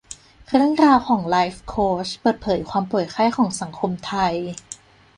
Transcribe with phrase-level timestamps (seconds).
[0.49, 4.35] เรื่องราวของไลฟ์โค้ชเปิดเผยความป่วยไข้ของสังคมไทย